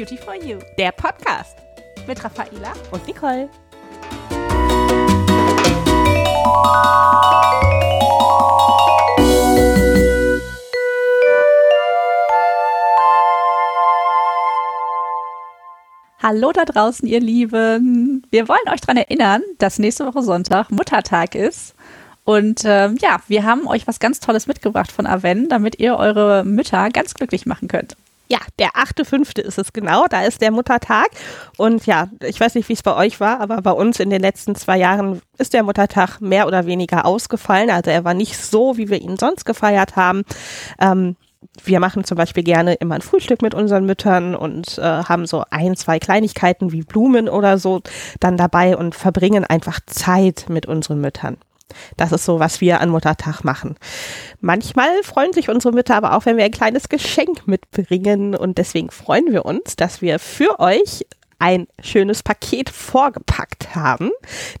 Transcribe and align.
Beauty 0.00 0.16
for 0.16 0.34
You, 0.34 0.58
Der 0.78 0.92
Podcast 0.92 1.58
mit 2.06 2.24
Raffaela. 2.24 2.72
und 2.90 3.06
Nicole. 3.06 3.50
Hallo 16.22 16.52
da 16.52 16.64
draußen, 16.64 17.06
ihr 17.06 17.20
Lieben. 17.20 18.26
Wir 18.30 18.48
wollen 18.48 18.58
euch 18.72 18.80
daran 18.80 18.96
erinnern, 18.96 19.42
dass 19.58 19.78
nächste 19.78 20.06
Woche 20.06 20.22
Sonntag 20.22 20.70
Muttertag 20.70 21.34
ist. 21.34 21.74
Und 22.24 22.62
ähm, 22.64 22.96
ja, 23.02 23.18
wir 23.28 23.44
haben 23.44 23.68
euch 23.68 23.86
was 23.86 24.00
ganz 24.00 24.18
Tolles 24.18 24.46
mitgebracht 24.46 24.92
von 24.92 25.04
Aven, 25.04 25.50
damit 25.50 25.78
ihr 25.78 25.98
eure 25.98 26.42
Mütter 26.46 26.88
ganz 26.88 27.12
glücklich 27.12 27.44
machen 27.44 27.68
könnt. 27.68 27.96
Ja, 28.30 28.38
der 28.60 28.70
8.5. 28.74 29.40
ist 29.40 29.58
es 29.58 29.72
genau, 29.72 30.06
da 30.08 30.22
ist 30.22 30.40
der 30.40 30.52
Muttertag. 30.52 31.08
Und 31.56 31.84
ja, 31.86 32.08
ich 32.22 32.38
weiß 32.38 32.54
nicht, 32.54 32.68
wie 32.68 32.74
es 32.74 32.82
bei 32.84 32.94
euch 32.94 33.18
war, 33.18 33.40
aber 33.40 33.60
bei 33.60 33.72
uns 33.72 33.98
in 33.98 34.08
den 34.08 34.20
letzten 34.20 34.54
zwei 34.54 34.78
Jahren 34.78 35.20
ist 35.36 35.52
der 35.52 35.64
Muttertag 35.64 36.20
mehr 36.20 36.46
oder 36.46 36.64
weniger 36.64 37.06
ausgefallen. 37.06 37.70
Also 37.70 37.90
er 37.90 38.04
war 38.04 38.14
nicht 38.14 38.36
so, 38.36 38.76
wie 38.76 38.88
wir 38.88 39.00
ihn 39.00 39.16
sonst 39.16 39.44
gefeiert 39.44 39.96
haben. 39.96 40.22
Ähm, 40.80 41.16
wir 41.64 41.80
machen 41.80 42.04
zum 42.04 42.16
Beispiel 42.16 42.44
gerne 42.44 42.74
immer 42.74 42.94
ein 42.94 43.00
Frühstück 43.00 43.42
mit 43.42 43.52
unseren 43.52 43.84
Müttern 43.84 44.36
und 44.36 44.78
äh, 44.78 44.82
haben 44.82 45.26
so 45.26 45.42
ein, 45.50 45.74
zwei 45.74 45.98
Kleinigkeiten 45.98 46.70
wie 46.70 46.82
Blumen 46.82 47.28
oder 47.28 47.58
so 47.58 47.80
dann 48.20 48.36
dabei 48.36 48.76
und 48.76 48.94
verbringen 48.94 49.44
einfach 49.44 49.80
Zeit 49.86 50.46
mit 50.48 50.66
unseren 50.66 51.00
Müttern. 51.00 51.38
Das 51.96 52.12
ist 52.12 52.24
so, 52.24 52.38
was 52.38 52.60
wir 52.60 52.80
an 52.80 52.90
Muttertag 52.90 53.44
machen. 53.44 53.76
Manchmal 54.40 55.02
freuen 55.02 55.32
sich 55.32 55.48
unsere 55.48 55.74
Mütter 55.74 55.96
aber 55.96 56.16
auch, 56.16 56.26
wenn 56.26 56.36
wir 56.36 56.44
ein 56.44 56.50
kleines 56.50 56.88
Geschenk 56.88 57.46
mitbringen 57.46 58.34
und 58.34 58.58
deswegen 58.58 58.90
freuen 58.90 59.32
wir 59.32 59.44
uns, 59.44 59.76
dass 59.76 60.02
wir 60.02 60.18
für 60.18 60.60
euch 60.60 61.06
ein 61.38 61.66
schönes 61.82 62.22
Paket 62.22 62.70
vorgepackt 62.70 63.74
haben, 63.74 64.10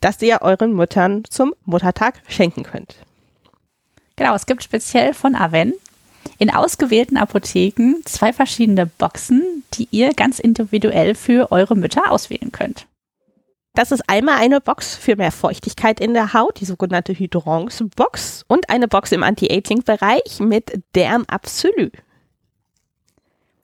das 0.00 0.20
ihr 0.22 0.38
euren 0.40 0.74
Müttern 0.74 1.24
zum 1.28 1.54
Muttertag 1.64 2.22
schenken 2.26 2.62
könnt. 2.62 2.96
Genau, 4.16 4.34
es 4.34 4.46
gibt 4.46 4.62
speziell 4.62 5.14
von 5.14 5.34
Aven 5.34 5.74
in 6.38 6.50
ausgewählten 6.50 7.16
Apotheken 7.16 7.96
zwei 8.04 8.32
verschiedene 8.32 8.86
Boxen, 8.86 9.64
die 9.74 9.88
ihr 9.90 10.14
ganz 10.14 10.38
individuell 10.38 11.14
für 11.14 11.52
eure 11.52 11.76
Mütter 11.76 12.10
auswählen 12.10 12.50
könnt. 12.50 12.86
Das 13.74 13.92
ist 13.92 14.02
einmal 14.08 14.38
eine 14.38 14.60
Box 14.60 14.96
für 14.96 15.14
mehr 15.14 15.30
Feuchtigkeit 15.30 16.00
in 16.00 16.12
der 16.12 16.32
Haut, 16.34 16.58
die 16.60 16.64
sogenannte 16.64 17.12
Hydrance 17.12 17.84
Box 17.94 18.44
und 18.48 18.68
eine 18.68 18.88
Box 18.88 19.12
im 19.12 19.22
Anti-Aging-Bereich 19.22 20.40
mit 20.40 20.82
Derm 20.96 21.24
Absolu. 21.28 21.90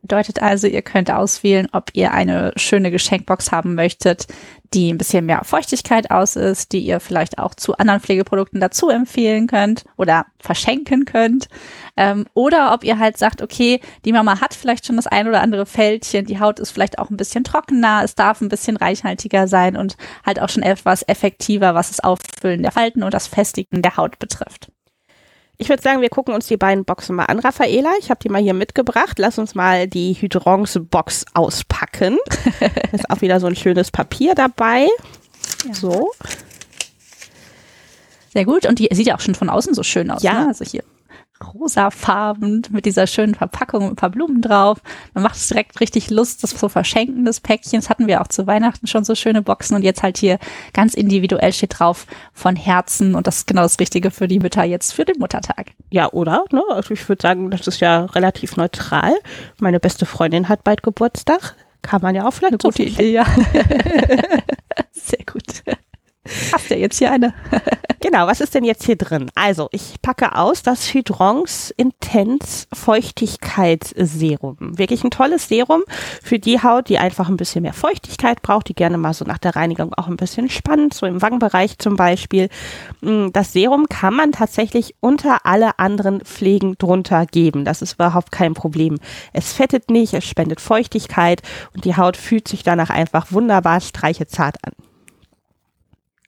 Bedeutet 0.07 0.41
also, 0.41 0.69
ihr 0.69 0.83
könnt 0.83 1.11
auswählen, 1.11 1.67
ob 1.73 1.91
ihr 1.93 2.13
eine 2.13 2.53
schöne 2.55 2.93
Geschenkbox 2.93 3.51
haben 3.51 3.75
möchtet, 3.75 4.29
die 4.73 4.93
ein 4.93 4.99
bisschen 4.99 5.27
mehr 5.27 5.43
Feuchtigkeit 5.43 6.13
aus 6.13 6.37
ist, 6.37 6.71
die 6.71 6.79
ihr 6.79 7.01
vielleicht 7.01 7.39
auch 7.39 7.57
zu 7.57 7.77
anderen 7.77 8.01
Pflegeprodukten 8.01 8.61
dazu 8.61 8.89
empfehlen 8.89 9.49
könnt 9.49 9.85
oder 9.97 10.27
verschenken 10.39 11.07
könnt. 11.07 11.49
Ähm, 11.97 12.27
oder 12.35 12.73
ob 12.73 12.85
ihr 12.85 13.01
halt 13.01 13.19
sagt, 13.19 13.43
okay, 13.43 13.81
die 14.05 14.13
Mama 14.13 14.41
hat 14.41 14.55
vielleicht 14.55 14.87
schon 14.87 14.95
das 14.95 15.09
ein 15.09 15.27
oder 15.27 15.41
andere 15.41 15.67
Fältchen, 15.67 16.25
die 16.25 16.39
Haut 16.39 16.61
ist 16.61 16.71
vielleicht 16.71 17.01
auch 17.01 17.11
ein 17.11 17.17
bisschen 17.17 17.43
trockener, 17.43 18.03
es 18.05 18.15
darf 18.15 18.41
ein 18.41 18.49
bisschen 18.49 18.77
reichhaltiger 18.77 19.49
sein 19.49 19.77
und 19.77 19.97
halt 20.25 20.41
auch 20.41 20.51
schon 20.51 20.63
etwas 20.63 21.03
effektiver, 21.09 21.75
was 21.75 21.89
das 21.89 21.99
Auffüllen 21.99 22.63
der 22.63 22.71
Falten 22.71 23.03
und 23.03 23.13
das 23.13 23.27
Festigen 23.27 23.83
der 23.83 23.97
Haut 23.97 24.21
betrifft. 24.21 24.71
Ich 25.59 25.69
würde 25.71 25.83
sagen, 25.83 26.03
wir 26.03 26.11
gucken 26.11 26.35
uns 26.35 26.47
die 26.47 26.57
beiden 26.57 26.85
Boxen 26.85 27.17
mal 27.17 27.25
an, 27.25 27.39
Raffaela. 27.39 27.91
Ich 27.99 28.11
habe 28.11 28.21
die 28.23 28.29
mal 28.29 28.43
hier 28.43 28.55
mitgebracht. 28.55 29.19
Lass 29.19 29.39
uns 29.39 29.55
mal 29.55 29.89
die 29.89 30.13
Hydrance 30.13 30.81
Box 30.81 31.25
auspacken. 31.33 32.19
ist 32.93 33.09
auch 33.11 33.23
wieder 33.23 33.41
so 33.41 33.47
ein 33.47 33.57
schönes 33.57 33.91
Papier 33.91 34.35
dabei. 34.35 34.89
Ja. 35.67 35.75
So. 35.75 36.11
Sehr 38.33 38.45
gut. 38.45 38.67
Und 38.67 38.79
die 38.79 38.89
sieht 38.93 39.07
ja 39.07 39.17
auch 39.17 39.21
schon 39.21 39.35
von 39.35 39.49
außen 39.49 39.73
so 39.73 39.83
schön 39.83 40.11
aus. 40.11 40.23
Ja. 40.23 40.43
Ne? 40.43 40.49
Also 40.49 40.65
hier 40.65 40.85
rosafarben 41.55 42.63
mit 42.71 42.87
dieser 42.87 43.07
schönen 43.07 43.35
Verpackung 43.35 43.83
mit 43.83 43.93
ein 43.93 43.97
paar 43.97 44.11
Blumen 44.11 44.41
drauf. 44.41 44.79
Man 45.15 45.23
macht 45.23 45.37
es 45.37 45.49
direkt 45.49 45.81
richtig 45.81 46.11
Lust, 46.11 46.43
das 46.43 46.57
zu 46.57 46.69
verschenken, 46.69 47.25
das 47.25 47.41
Päckchen. 47.41 47.81
Das 47.81 47.91
hatten 47.91 48.07
wir 48.07 48.21
auch 48.21 48.29
zu 48.29 48.47
Weihnachten 48.47 48.87
schon 48.87 49.05
so 49.05 49.15
schöne 49.15 49.43
Boxen 49.43 49.75
und 49.77 49.83
jetzt 49.83 50.03
halt 50.03 50.19
hier 50.19 50.39
ganz 50.73 50.95
individuell 50.95 51.53
steht 51.53 51.79
drauf 51.79 52.07
von 52.33 52.57
Herzen 52.57 53.15
und 53.15 53.27
das 53.27 53.39
ist 53.39 53.47
genau 53.47 53.63
das 53.63 53.79
Richtige 53.79 54.11
für 54.11 54.29
die 54.29 54.41
Mütter 54.41 54.65
jetzt 54.65 54.93
für 54.93 55.05
den 55.05 55.19
Muttertag. 55.19 55.73
Ja, 55.91 56.11
oder? 56.13 56.45
Ne? 56.53 56.63
Also 56.71 56.95
ich 56.95 57.09
würde 57.09 57.23
sagen, 57.23 57.51
das 57.51 57.67
ist 57.67 57.81
ja 57.81 58.07
relativ 58.07 58.57
neutral. 58.57 59.15
Meine 59.61 59.81
beste 59.81 60.07
Freundin 60.07 60.49
hat 60.49 60.65
bald 60.65 60.83
Geburtstag. 60.83 61.55
Kann 61.83 62.03
man 62.03 62.15
ja 62.15 62.27
auch 62.27 62.33
vielleicht 62.33 62.55
Eine 62.55 62.59
gute 62.59 62.83
Idee, 62.83 63.13
ja. 63.13 63.27
Sehr 64.93 65.25
gut. 65.31 65.63
Hast 66.53 66.71
ja 66.71 66.77
jetzt 66.77 66.99
hier 66.99 67.13
eine. 67.13 67.35
Genau, 68.17 68.29
was 68.29 68.41
ist 68.41 68.55
denn 68.55 68.65
jetzt 68.65 68.85
hier 68.85 68.97
drin? 68.97 69.31
Also, 69.35 69.69
ich 69.73 70.01
packe 70.01 70.37
aus 70.37 70.63
das 70.63 70.95
Hydrance 70.95 71.71
Intense 71.77 72.67
Feuchtigkeitsserum. 72.73 74.57
Wirklich 74.59 75.05
ein 75.05 75.11
tolles 75.11 75.49
Serum 75.49 75.83
für 76.23 76.39
die 76.39 76.63
Haut, 76.63 76.89
die 76.89 76.97
einfach 76.97 77.29
ein 77.29 77.37
bisschen 77.37 77.61
mehr 77.61 77.75
Feuchtigkeit 77.75 78.41
braucht, 78.41 78.71
die 78.71 78.75
gerne 78.75 78.97
mal 78.97 79.13
so 79.13 79.27
nach 79.27 79.37
der 79.37 79.55
Reinigung 79.55 79.93
auch 79.93 80.07
ein 80.07 80.17
bisschen 80.17 80.49
spannt, 80.49 80.95
so 80.95 81.05
im 81.05 81.21
Wangenbereich 81.21 81.77
zum 81.77 81.97
Beispiel. 81.97 82.49
Mm, 83.03 83.33
Das 83.35 83.53
Serum 83.53 83.85
kann 83.91 84.15
man 84.15 84.33
tatsächlich 84.33 84.95
unter 85.01 85.45
alle 85.45 85.79
anderen 85.79 86.23
Pflegen 86.23 86.79
drunter 86.79 87.27
geben. 87.27 87.67
Das 87.67 87.83
ist 87.83 87.97
überhaupt 87.97 88.33
kein 88.33 88.55
Problem. 88.55 88.97
Es 89.35 89.53
fettet 89.53 89.91
nicht, 89.91 90.15
es 90.15 90.25
spendet 90.25 90.63
Feuchtigkeit 90.63 91.43
und 91.75 91.85
die 91.85 91.99
Haut 91.99 92.17
fühlt 92.17 92.49
sich 92.49 92.63
danach 92.63 92.89
einfach 92.89 93.31
wunderbar 93.31 93.83
streichezart 93.83 94.57
an. 94.65 94.73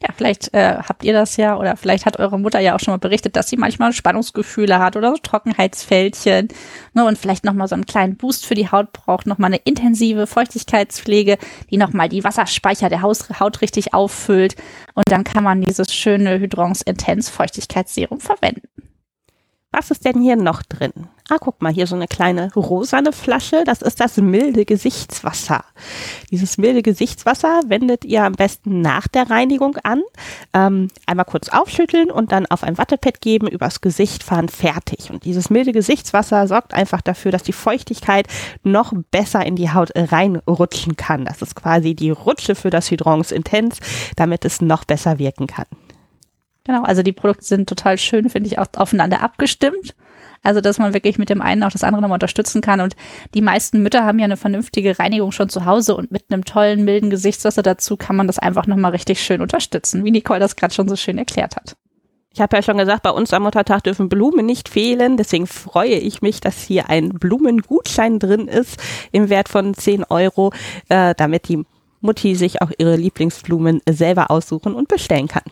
Ja, 0.00 0.10
vielleicht 0.16 0.54
äh, 0.54 0.76
habt 0.76 1.02
ihr 1.02 1.12
das 1.12 1.36
ja 1.36 1.56
oder 1.56 1.76
vielleicht 1.76 2.06
hat 2.06 2.20
eure 2.20 2.38
Mutter 2.38 2.60
ja 2.60 2.76
auch 2.76 2.80
schon 2.80 2.92
mal 2.92 2.98
berichtet, 2.98 3.34
dass 3.34 3.50
sie 3.50 3.56
manchmal 3.56 3.92
Spannungsgefühle 3.92 4.78
hat 4.78 4.94
oder 4.94 5.10
so 5.10 5.16
Trockenheitsfältchen 5.16 6.48
ne, 6.94 7.04
und 7.04 7.18
vielleicht 7.18 7.44
nochmal 7.44 7.66
so 7.66 7.74
einen 7.74 7.84
kleinen 7.84 8.16
Boost 8.16 8.46
für 8.46 8.54
die 8.54 8.70
Haut 8.70 8.92
braucht, 8.92 9.26
nochmal 9.26 9.48
eine 9.48 9.60
intensive 9.64 10.28
Feuchtigkeitspflege, 10.28 11.36
die 11.70 11.78
nochmal 11.78 12.08
die 12.08 12.22
Wasserspeicher 12.22 12.88
der 12.88 13.02
Haus 13.02 13.28
Haut 13.40 13.60
richtig 13.60 13.92
auffüllt 13.92 14.54
und 14.94 15.10
dann 15.10 15.24
kann 15.24 15.42
man 15.42 15.62
dieses 15.62 15.92
schöne 15.92 16.38
Hydrance 16.38 16.84
Intense 16.86 17.32
Feuchtigkeitsserum 17.32 18.20
verwenden. 18.20 18.68
Was 19.72 19.90
ist 19.90 20.04
denn 20.04 20.20
hier 20.20 20.36
noch 20.36 20.62
drin? 20.62 21.08
Ah, 21.30 21.36
guck 21.38 21.60
mal, 21.60 21.70
hier 21.70 21.86
so 21.86 21.94
eine 21.94 22.08
kleine 22.08 22.50
rosane 22.54 23.12
Flasche. 23.12 23.62
Das 23.64 23.82
ist 23.82 24.00
das 24.00 24.16
milde 24.16 24.64
Gesichtswasser. 24.64 25.62
Dieses 26.30 26.56
milde 26.56 26.80
Gesichtswasser 26.80 27.60
wendet 27.66 28.06
ihr 28.06 28.24
am 28.24 28.32
besten 28.32 28.80
nach 28.80 29.08
der 29.08 29.28
Reinigung 29.28 29.76
an. 29.82 30.02
Ähm, 30.54 30.88
einmal 31.04 31.26
kurz 31.26 31.50
aufschütteln 31.50 32.10
und 32.10 32.32
dann 32.32 32.46
auf 32.46 32.62
ein 32.62 32.78
Wattepad 32.78 33.20
geben, 33.20 33.46
übers 33.46 33.82
Gesicht 33.82 34.22
fahren, 34.22 34.48
fertig. 34.48 35.10
Und 35.10 35.26
dieses 35.26 35.50
milde 35.50 35.72
Gesichtswasser 35.72 36.46
sorgt 36.46 36.72
einfach 36.72 37.02
dafür, 37.02 37.30
dass 37.30 37.42
die 37.42 37.52
Feuchtigkeit 37.52 38.26
noch 38.62 38.94
besser 39.10 39.44
in 39.44 39.54
die 39.54 39.70
Haut 39.70 39.90
reinrutschen 39.94 40.96
kann. 40.96 41.26
Das 41.26 41.42
ist 41.42 41.54
quasi 41.54 41.94
die 41.94 42.10
Rutsche 42.10 42.54
für 42.54 42.70
das 42.70 42.90
Hydrance 42.90 43.34
Intense, 43.34 43.82
damit 44.16 44.46
es 44.46 44.62
noch 44.62 44.86
besser 44.86 45.18
wirken 45.18 45.46
kann. 45.46 45.66
Genau, 46.68 46.82
also 46.82 47.02
die 47.02 47.12
Produkte 47.12 47.46
sind 47.46 47.66
total 47.66 47.96
schön, 47.96 48.28
finde 48.28 48.46
ich, 48.46 48.58
auch 48.58 48.66
aufeinander 48.76 49.22
abgestimmt. 49.22 49.94
Also, 50.42 50.60
dass 50.60 50.78
man 50.78 50.92
wirklich 50.92 51.16
mit 51.16 51.30
dem 51.30 51.40
einen 51.40 51.62
auch 51.62 51.70
das 51.70 51.82
andere 51.82 52.02
nochmal 52.02 52.16
unterstützen 52.16 52.60
kann. 52.60 52.82
Und 52.82 52.94
die 53.32 53.40
meisten 53.40 53.82
Mütter 53.82 54.04
haben 54.04 54.18
ja 54.18 54.26
eine 54.26 54.36
vernünftige 54.36 54.98
Reinigung 54.98 55.32
schon 55.32 55.48
zu 55.48 55.64
Hause 55.64 55.96
und 55.96 56.12
mit 56.12 56.26
einem 56.28 56.44
tollen, 56.44 56.84
milden 56.84 57.08
Gesichtswasser 57.08 57.62
dazu 57.62 57.96
kann 57.96 58.16
man 58.16 58.26
das 58.26 58.38
einfach 58.38 58.66
nochmal 58.66 58.90
richtig 58.90 59.22
schön 59.22 59.40
unterstützen, 59.40 60.04
wie 60.04 60.10
Nicole 60.10 60.40
das 60.40 60.56
gerade 60.56 60.74
schon 60.74 60.90
so 60.90 60.94
schön 60.94 61.16
erklärt 61.16 61.56
hat. 61.56 61.74
Ich 62.34 62.42
habe 62.42 62.54
ja 62.54 62.62
schon 62.62 62.76
gesagt, 62.76 63.02
bei 63.02 63.10
uns 63.10 63.32
am 63.32 63.44
Muttertag 63.44 63.82
dürfen 63.82 64.10
Blumen 64.10 64.44
nicht 64.44 64.68
fehlen. 64.68 65.16
Deswegen 65.16 65.46
freue 65.46 65.94
ich 65.94 66.20
mich, 66.20 66.40
dass 66.40 66.62
hier 66.62 66.90
ein 66.90 67.08
Blumengutschein 67.08 68.18
drin 68.18 68.46
ist 68.46 68.78
im 69.10 69.30
Wert 69.30 69.48
von 69.48 69.72
10 69.72 70.04
Euro, 70.04 70.52
äh, 70.90 71.14
damit 71.16 71.48
die 71.48 71.64
Mutti 72.02 72.34
sich 72.34 72.60
auch 72.60 72.70
ihre 72.76 72.96
Lieblingsblumen 72.96 73.80
selber 73.88 74.30
aussuchen 74.30 74.74
und 74.74 74.88
bestellen 74.88 75.28
kann. 75.28 75.42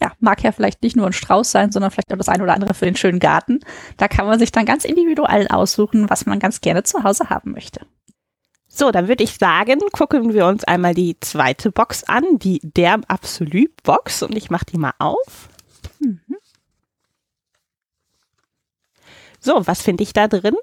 Ja, 0.00 0.12
mag 0.20 0.42
ja 0.44 0.52
vielleicht 0.52 0.82
nicht 0.82 0.96
nur 0.96 1.06
ein 1.06 1.12
Strauß 1.12 1.50
sein, 1.50 1.72
sondern 1.72 1.90
vielleicht 1.90 2.12
auch 2.12 2.18
das 2.18 2.28
eine 2.28 2.44
oder 2.44 2.54
andere 2.54 2.74
für 2.74 2.84
den 2.84 2.96
schönen 2.96 3.18
Garten. 3.18 3.60
Da 3.96 4.06
kann 4.06 4.26
man 4.26 4.38
sich 4.38 4.52
dann 4.52 4.64
ganz 4.64 4.84
individuell 4.84 5.48
aussuchen, 5.48 6.08
was 6.08 6.24
man 6.24 6.38
ganz 6.38 6.60
gerne 6.60 6.84
zu 6.84 7.02
Hause 7.02 7.30
haben 7.30 7.52
möchte. 7.52 7.80
So, 8.68 8.92
dann 8.92 9.08
würde 9.08 9.24
ich 9.24 9.38
sagen, 9.38 9.80
gucken 9.92 10.34
wir 10.34 10.46
uns 10.46 10.62
einmal 10.62 10.94
die 10.94 11.18
zweite 11.18 11.72
Box 11.72 12.04
an, 12.04 12.24
die 12.38 12.60
Derm 12.62 13.02
Absolut 13.08 13.82
Box 13.82 14.22
und 14.22 14.36
ich 14.36 14.50
mache 14.50 14.66
die 14.66 14.78
mal 14.78 14.92
auf. 14.98 15.48
So, 19.40 19.66
was 19.66 19.82
finde 19.82 20.02
ich 20.02 20.12
da 20.12 20.28
drin? 20.28 20.56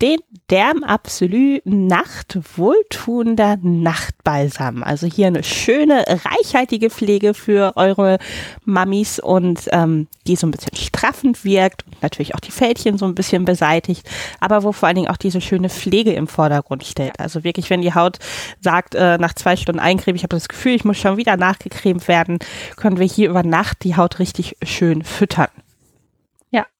Den 0.00 0.18
Derm 0.48 0.84
Absolu 0.84 1.58
Nacht 1.64 2.38
Wohltuender 2.56 3.58
Nachtbalsam. 3.60 4.82
Also 4.84 5.06
hier 5.06 5.26
eine 5.26 5.42
schöne, 5.42 6.04
reichhaltige 6.06 6.88
Pflege 6.88 7.34
für 7.34 7.72
eure 7.76 8.18
Mamis 8.64 9.18
und 9.18 9.68
ähm, 9.72 10.06
die 10.26 10.36
so 10.36 10.46
ein 10.46 10.52
bisschen 10.52 10.76
straffend 10.76 11.44
wirkt 11.44 11.84
und 11.86 12.00
natürlich 12.00 12.34
auch 12.34 12.40
die 12.40 12.52
Fältchen 12.52 12.96
so 12.96 13.06
ein 13.06 13.14
bisschen 13.14 13.44
beseitigt, 13.44 14.08
aber 14.40 14.62
wo 14.62 14.72
vor 14.72 14.86
allen 14.86 14.96
Dingen 14.96 15.08
auch 15.08 15.16
diese 15.16 15.40
schöne 15.40 15.68
Pflege 15.68 16.12
im 16.12 16.28
Vordergrund 16.28 16.84
steht. 16.84 17.18
Also 17.18 17.42
wirklich, 17.42 17.68
wenn 17.68 17.82
die 17.82 17.94
Haut 17.94 18.18
sagt, 18.60 18.94
äh, 18.94 19.18
nach 19.18 19.34
zwei 19.34 19.56
Stunden 19.56 19.80
Eincreme, 19.80 20.16
ich 20.16 20.22
habe 20.22 20.36
das 20.36 20.48
Gefühl, 20.48 20.74
ich 20.74 20.84
muss 20.84 20.98
schon 20.98 21.16
wieder 21.16 21.36
nachgecremt 21.36 22.06
werden, 22.06 22.38
können 22.76 22.98
wir 22.98 23.06
hier 23.06 23.30
über 23.30 23.42
Nacht 23.42 23.82
die 23.82 23.96
Haut 23.96 24.20
richtig 24.20 24.56
schön 24.62 25.02
füttern 25.02 25.48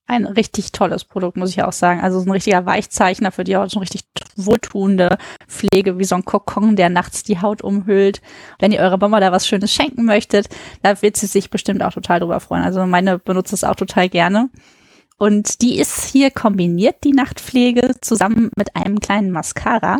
ein 0.08 0.24
richtig 0.24 0.72
tolles 0.72 1.04
Produkt, 1.04 1.36
muss 1.36 1.50
ich 1.50 1.62
auch 1.62 1.72
sagen. 1.72 2.00
Also 2.00 2.18
so 2.18 2.26
ein 2.26 2.32
richtiger 2.32 2.64
Weichzeichner 2.64 3.30
für 3.30 3.44
die 3.44 3.56
Haut, 3.56 3.70
so 3.70 3.78
eine 3.78 3.82
richtig 3.82 4.04
wohltuende 4.36 5.18
Pflege, 5.46 5.98
wie 5.98 6.04
so 6.04 6.14
ein 6.14 6.24
Kokon, 6.24 6.76
der 6.76 6.88
nachts 6.88 7.22
die 7.22 7.40
Haut 7.40 7.62
umhüllt. 7.62 8.22
Wenn 8.58 8.72
ihr 8.72 8.80
eurer 8.80 8.96
Mama 8.96 9.20
da 9.20 9.32
was 9.32 9.46
Schönes 9.46 9.72
schenken 9.72 10.06
möchtet, 10.06 10.48
da 10.82 11.00
wird 11.02 11.18
sie 11.18 11.26
sich 11.26 11.50
bestimmt 11.50 11.82
auch 11.82 11.92
total 11.92 12.20
drüber 12.20 12.40
freuen. 12.40 12.64
Also 12.64 12.84
meine 12.86 13.18
benutzt 13.18 13.52
es 13.52 13.64
auch 13.64 13.76
total 13.76 14.08
gerne. 14.08 14.48
Und 15.18 15.62
die 15.62 15.78
ist 15.78 16.04
hier 16.04 16.30
kombiniert, 16.30 17.02
die 17.02 17.12
Nachtpflege, 17.12 17.96
zusammen 18.00 18.50
mit 18.56 18.76
einem 18.76 19.00
kleinen 19.00 19.32
Mascara. 19.32 19.98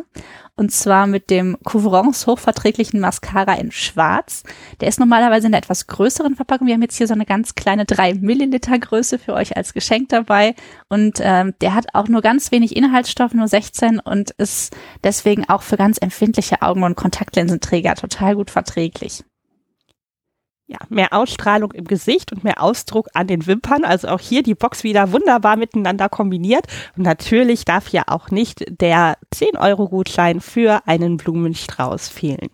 Und 0.55 0.73
zwar 0.73 1.07
mit 1.07 1.31
dem 1.31 1.57
Couvrance 1.65 2.27
hochverträglichen 2.27 3.01
Mascara 3.01 3.55
in 3.55 3.71
Schwarz. 3.71 4.43
Der 4.81 4.89
ist 4.89 4.99
normalerweise 4.99 5.47
in 5.47 5.55
einer 5.55 5.63
etwas 5.63 5.89
größeren 5.89 6.37
Verpackung. 6.37 6.67
Wir 6.67 6.75
haben 6.75 6.83
jetzt 6.83 6.97
hier 6.97 7.07
so 7.07 7.15
eine 7.15 7.27
ganz 7.27 7.55
kleine 7.57 7.85
3 7.85 8.15
Milliliter 8.15 8.79
Größe 8.79 9.19
für 9.19 9.35
euch 9.35 9.57
als 9.57 9.73
Geschenk 9.73 10.09
dabei. 10.09 10.55
Und 10.89 11.21
ähm, 11.21 11.55
der 11.61 11.75
hat 11.75 11.87
auch 11.95 12.09
nur 12.09 12.23
ganz 12.23 12.51
wenig 12.53 12.77
Inhaltsstoff, 12.77 13.35
nur 13.35 13.49
16 13.49 14.01
und 14.01 14.31
ist 14.33 14.77
deswegen 15.05 15.49
auch 15.49 15.63
für 15.63 15.77
ganz 15.77 15.99
empfindliche 15.99 16.63
Augen- 16.63 16.85
und 16.85 16.97
Kontaktlinsenträger 16.97 17.95
total 17.95 18.37
gut 18.37 18.51
verträglich 18.51 19.25
ja, 20.69 20.77
mehr 20.91 21.15
Ausstrahlung 21.15 21.73
im 21.73 21.85
Gesicht 21.85 22.31
und 22.31 22.45
mehr 22.45 22.63
Ausdruck 22.63 23.09
an 23.15 23.27
den 23.27 23.47
Wimpern. 23.47 23.85
Also 23.85 24.09
auch 24.09 24.21
hier 24.21 24.43
die 24.43 24.55
Box 24.55 24.85
wieder 24.85 25.13
wunderbar 25.13 25.57
miteinander 25.57 26.11
kombiniert. 26.11 26.67
Und 26.97 27.05
natürlich 27.05 27.65
darf 27.65 27.89
ja 27.89 28.05
auch 28.07 28.31
nicht 28.31 28.65
der 28.69 29.17
10-Euro-Gutschein 29.35 30.41
für 30.43 30.87
einen 30.87 31.17
Blumenstrauß 31.17 32.09
fehlen. 32.09 32.51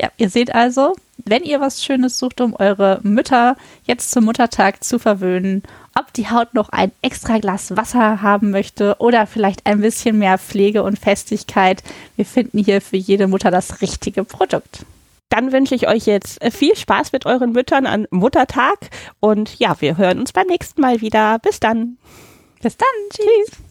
Ja, 0.00 0.10
ihr 0.16 0.30
seht 0.30 0.54
also, 0.54 0.94
wenn 1.24 1.44
ihr 1.44 1.60
was 1.60 1.84
Schönes 1.84 2.18
sucht, 2.18 2.40
um 2.40 2.54
eure 2.54 3.00
Mütter 3.02 3.56
jetzt 3.84 4.10
zum 4.10 4.24
Muttertag 4.24 4.82
zu 4.82 4.98
verwöhnen, 4.98 5.62
ob 5.98 6.12
die 6.12 6.28
Haut 6.28 6.54
noch 6.54 6.68
ein 6.70 6.92
extra 7.02 7.38
Glas 7.38 7.76
Wasser 7.76 8.22
haben 8.22 8.50
möchte 8.50 8.96
oder 8.98 9.26
vielleicht 9.26 9.66
ein 9.66 9.80
bisschen 9.80 10.18
mehr 10.18 10.38
Pflege 10.38 10.82
und 10.82 10.98
Festigkeit, 10.98 11.82
wir 12.16 12.24
finden 12.24 12.58
hier 12.58 12.80
für 12.80 12.96
jede 12.96 13.26
Mutter 13.26 13.50
das 13.50 13.80
richtige 13.80 14.22
Produkt. 14.22 14.84
Dann 15.28 15.52
wünsche 15.52 15.74
ich 15.74 15.88
euch 15.88 16.06
jetzt 16.06 16.40
äh, 16.42 16.50
viel 16.50 16.76
Spaß 16.76 17.12
mit 17.12 17.26
euren 17.26 17.52
Müttern 17.52 17.86
an 17.86 18.06
Muttertag 18.10 18.78
und 19.20 19.58
ja, 19.58 19.76
wir 19.80 19.96
hören 19.96 20.18
uns 20.20 20.32
beim 20.32 20.46
nächsten 20.46 20.80
Mal 20.80 21.00
wieder. 21.00 21.38
Bis 21.38 21.60
dann. 21.60 21.98
Bis 22.62 22.76
dann. 22.76 22.88
Tschüss. 23.10 23.67